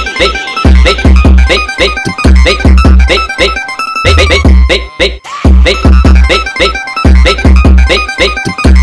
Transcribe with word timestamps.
Big, 0.00 0.32
big, 0.84 0.96
big, 1.48 1.60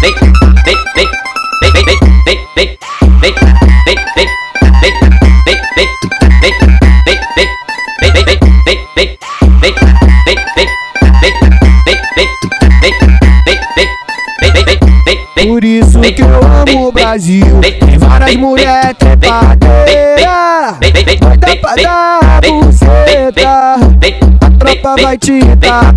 big. 0.01 0.36
Amo 16.25 16.87
o 16.87 16.91
Brasil. 16.91 17.59
Tem 17.61 17.97
várias 17.97 18.35
mulheres 18.35 18.95
trepadeira. 18.97 20.77
Doida 21.19 21.55
pra 21.57 21.75
dar 21.75 22.41
buceta. 22.41 23.75
A 24.41 24.51
tropa 24.59 24.95
vai 25.01 25.17
te 25.17 25.39
dar. 25.55 25.95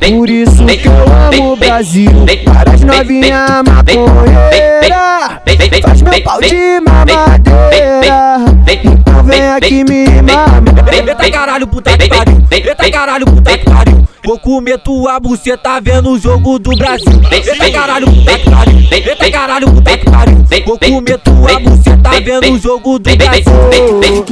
Por 0.00 0.28
isso 0.28 0.64
que 0.66 0.86
eu 0.86 0.92
amo 0.92 1.52
o 1.52 1.56
Brasil. 1.56 2.10
Para 2.44 2.72
as 2.72 2.80
novinha 2.82 3.62
maconheira. 3.66 5.40
Faz 5.82 6.02
meu 6.02 6.22
pau 6.22 6.40
de 6.40 6.80
mamadeira. 6.80 8.38
Então 8.84 9.24
vem 9.24 9.50
aqui 9.50 9.84
me 9.84 10.06
mamar. 10.22 10.62
Eita 10.92 11.30
caralho, 11.30 11.66
puta 11.66 11.96
que 11.96 12.08
pariu. 12.08 12.42
Eita 12.50 12.90
caralho, 12.90 13.26
puta 13.26 13.58
que 13.58 13.64
pariu. 13.64 13.91
Vou 14.24 14.38
comer 14.38 14.78
tua 14.78 15.18
buceta 15.18 15.80
vendo 15.80 16.10
o 16.10 16.18
jogo 16.18 16.56
do 16.56 16.70
Brasil. 16.76 17.20
Eita 17.32 17.70
caralho, 17.72 18.06
puta 18.06 18.38
que 18.38 18.50
pariu. 18.50 18.78
Eita 18.92 19.30
caralho, 19.30 19.72
puta 19.72 19.98
que 19.98 20.04
pariu. 20.04 20.44
Vou 20.64 20.78
comer 20.78 21.18
tua 21.18 21.58
buceta 21.58 22.20
vendo 22.24 22.52
o 22.52 22.58
jogo 22.58 23.00
do 23.00 23.16
Brasil. 23.16 23.52
Vem 24.00 24.24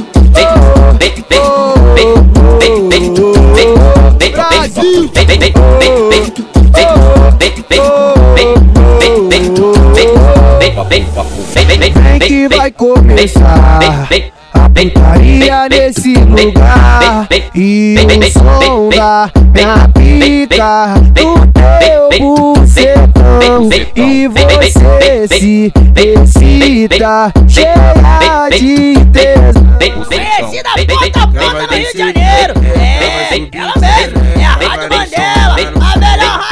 que 12.19 12.47
vai 12.55 12.71
começar 12.71 14.07
a 14.53 14.69
putaria 14.69 15.69
nesse 15.69 16.13
lugar 16.15 17.27
E 17.55 17.95
o 17.99 18.31
som 18.31 18.89
da 18.89 19.29
minha 19.53 19.87
pica 19.89 20.95
no 20.95 21.47
teu 21.47 22.09
bucetão 22.19 23.69
E 23.95 24.27
você 24.27 25.27
se 25.27 25.73
excita 25.95 27.33
cheia 27.47 28.49
de 28.51 28.93
tesão 29.11 29.71
Conhecida 30.07 30.69
ponta 30.87 31.23
a 31.23 31.27
ponta 31.27 31.67
no 31.67 31.73
Rio 31.73 31.91
de 31.91 31.97
Janeiro. 31.97 32.53
É, 32.77 33.57
ela 33.57 33.73
mesma, 33.77 34.21
é 34.37 34.45
a 34.45 34.51
Rádio 34.51 34.89
Mandela, 34.89 35.90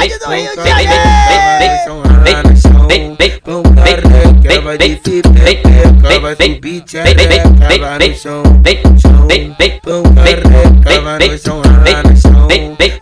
rádio 0.00 0.18
do 0.18 0.30
Rio 0.30 0.56
de 0.56 0.62
Janeiro. 2.60 3.16
Com 3.44 3.62
careca 3.62 4.60
vai 4.62 4.78
descer 4.78 5.22
pepeca, 5.22 6.20
vai 6.20 6.34
subir 6.36 6.82
vai 7.78 7.98
no 7.98 8.14
chão, 8.16 8.42
chão. 8.98 9.28
Careca 10.14 11.00
vai 11.02 11.28
no 11.28 11.38
chão, 11.38 11.60
lá 11.60 12.02
no 12.02 12.16
chão. 12.16 12.48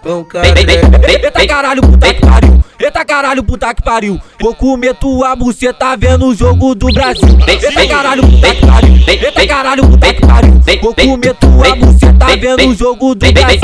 Com 0.02 0.24
careca. 0.24 1.00
Eita 1.08 1.46
caralho, 1.46 1.82
puta 1.82 2.12
que 2.14 2.20
pariu. 2.20 2.64
Eita 2.80 3.04
caralho, 3.04 3.44
puta 3.44 3.74
que 3.74 3.82
pariu. 3.82 4.20
Vou 4.40 4.54
comer 4.54 4.94
tua 4.94 5.36
buceta 5.36 5.96
vendo 5.96 6.26
o 6.26 6.34
jogo 6.34 6.74
do 6.74 6.92
Brasil. 6.92 7.38
Eita 7.46 7.86
caralho, 7.86 8.22
puta 8.22 8.54
que 8.54 8.66
pariu. 8.66 8.94
Eita 9.06 9.46
caralho, 9.46 9.88
puta 9.88 10.14
que 10.14 10.20
pariu. 10.20 10.60
Vou 10.82 10.94
comer 10.94 11.34
tua 11.34 11.76
buceta 11.76 12.36
vendo 12.40 12.68
o 12.68 12.74
jogo 12.74 13.14
do 13.14 13.32
Brasil. 13.32 13.60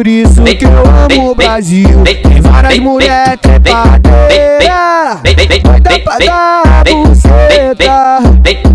Por 0.00 0.06
isso 0.06 0.42
que 0.44 0.64
eu 0.64 0.70
amo 0.70 1.32
o 1.32 1.34
Brasil. 1.34 2.02
Tem 2.04 2.40
várias 2.40 2.78
mulheres 2.78 3.38
trepadeira. 3.42 5.20
Doida 5.62 5.98
pra 5.98 6.18
dar 6.18 6.84
buceta. 6.84 8.18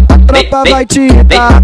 A 0.07 0.19
tropa 0.27 0.63
vai 0.69 0.85
te 0.85 1.07
dar. 1.23 1.63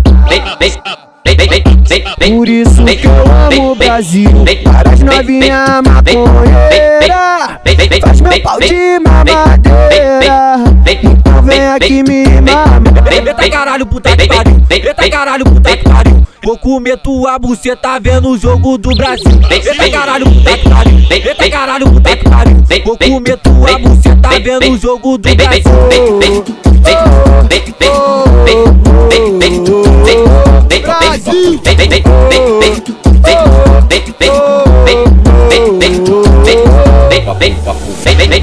Por 1.23 2.47
isso 2.47 2.83
que 2.85 3.05
eu 3.05 3.11
amo 3.11 3.71
o 3.71 3.75
Brasil. 3.75 4.29
Para 4.63 4.91
as 4.91 4.99
novinha 5.01 5.81
maconheira. 5.81 7.59
Faz 8.01 8.21
meu 8.21 8.41
pau 8.41 8.59
de 8.59 8.99
mamadeira. 8.99 10.57
Então 11.03 11.43
vem 11.43 11.67
aqui 11.67 12.03
me 12.03 12.25
mamar. 12.41 12.81
Eita 13.11 13.49
caralho, 13.49 13.85
puta 13.85 14.15
que 14.15 14.27
pariu. 14.27 14.61
Eita 14.69 15.09
caralho, 15.09 15.45
puta 15.45 15.77
que 15.77 15.83
pariu. 15.83 16.27
Vou 16.43 16.57
comer 16.57 16.97
tua 16.97 17.37
buceta 17.37 17.99
vendo 17.99 18.29
o 18.29 18.37
jogo 18.37 18.77
do 18.77 18.95
Brasil. 18.95 19.39
Eita 19.49 19.89
caralho, 19.89 20.25
puta 20.25 20.57
que 20.57 20.69
pariu. 20.69 20.99
Eita 21.09 21.49
caralho, 21.49 21.91
puta 21.91 22.17
que 22.17 22.23
pariu. 22.29 22.63
Vou 22.85 22.97
comer 22.97 23.37
tua 23.37 23.77
buceta 23.77 24.29
vendo 24.41 24.71
o 24.71 24.77
jogo 24.77 25.17
do 25.17 25.35
Brasil. 25.35 25.71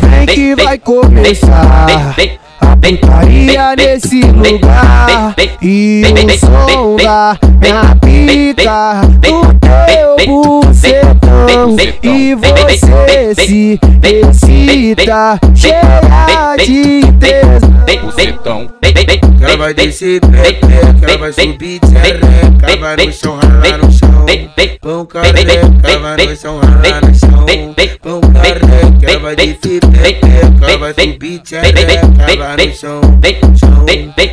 Vem 0.00 0.26
que 0.26 0.54
vai 0.54 0.78
começar 0.78 2.16
a 2.60 2.76
putaria 2.76 3.76
nesse 3.76 4.22
lugar 4.22 5.34
E 5.60 6.02
o 6.06 6.38
som 6.38 6.96
da 6.96 7.36
minha 7.60 7.94
pica 7.96 9.02
no 9.02 9.52
teu 9.60 10.16
bucetão 10.26 11.76
E 12.02 12.34
você 12.34 13.34
se 13.34 13.78
excita 14.02 15.38
cheia 15.54 16.56
de 16.56 17.02
tesão 17.20 17.68
vai 19.68 19.74
descer 19.74 20.18
pepeca, 20.20 21.18
vai 21.18 21.30
subir 21.30 21.78
tchereca, 21.80 22.80
vai 22.80 22.96
no 22.96 23.12
chão, 23.12 23.36
ralar 23.36 23.78
no 23.78 23.92
chão. 23.92 24.26
Com 24.80 25.04
careca 25.04 25.98
vai 26.00 26.26
no 26.26 26.36
chão, 26.36 26.58
ralar 26.58 27.02
no 27.02 27.14
chão. 27.14 27.46
Com 28.00 28.20
careca 28.32 29.18
vai 29.18 29.36
descer 29.36 29.80
pepeca, 29.80 30.78
vai 30.78 30.94
subir 30.94 31.38
tchereca, 31.40 32.36
vai 32.38 32.66
no 32.66 32.74
chão. 32.74 33.00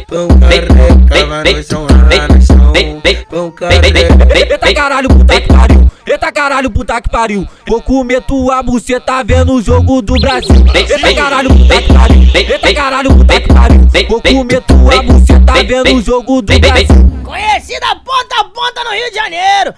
Com 0.07 0.27
careca 0.39 1.25
vai 1.27 1.53
no 1.53 1.63
chão, 1.63 1.85
ralar 1.85 2.29
no 2.33 2.41
chão. 2.41 2.73
Com 3.29 3.51
careca. 3.51 4.27
Eita 4.33 4.73
caralho, 4.73 5.09
puta 5.09 5.41
que 5.41 5.47
pariu. 5.49 5.91
Eita 6.07 6.31
caralho, 6.31 6.69
puta 6.69 7.01
que 7.01 7.09
pariu. 7.09 7.47
Vou 7.67 7.81
comer 7.81 8.21
tua 8.21 8.63
buceta 8.63 9.21
vendo 9.23 9.53
o 9.55 9.61
jogo 9.61 10.01
do 10.01 10.13
Brasil. 10.13 10.55
Eita 10.73 11.13
caralho, 11.13 11.49
puta 11.49 11.81
que 11.81 11.93
pariu. 11.93 12.21
Eita 12.33 12.73
caralho, 12.73 13.13
puta 13.13 13.41
que 13.41 13.47
pariu. 13.47 13.87
Vou 14.07 14.21
comer 14.21 14.61
tua 14.61 15.01
buceta 15.01 15.24
vendo 15.67 15.95
o 15.95 16.01
jogo 16.01 16.41
do 16.41 16.59
Brasil. 16.59 16.87
Conhecida 17.23 17.95
ponta 18.03 18.41
a 18.41 18.43
ponta 18.45 18.83
no 18.83 18.91
Rio 18.91 19.09
de 19.09 19.15
Janeiro. 19.15 19.73